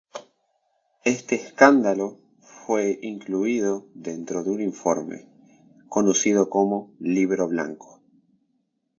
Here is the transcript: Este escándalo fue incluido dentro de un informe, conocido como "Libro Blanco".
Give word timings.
Este 1.05 1.35
escándalo 1.35 2.17
fue 2.39 2.97
incluido 3.03 3.85
dentro 3.93 4.43
de 4.43 4.49
un 4.49 4.59
informe, 4.59 5.29
conocido 5.89 6.49
como 6.49 6.91
"Libro 6.99 7.47
Blanco". 7.47 8.01